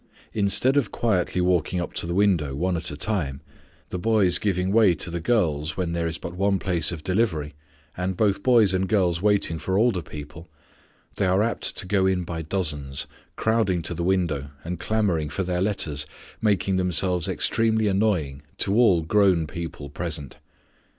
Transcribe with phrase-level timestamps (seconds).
[0.33, 3.39] Instead of quietly walking up to the window, one at a time,
[3.89, 7.53] the boys giving way to the girls when there is but one place of delivery,
[7.95, 10.49] and both boys and girls waiting for older people,
[11.17, 15.43] they are apt to go in by dozens, crowding to the window and clamoring for
[15.43, 16.07] their letters,
[16.41, 20.37] making themselves extremely annoying to all grown people present.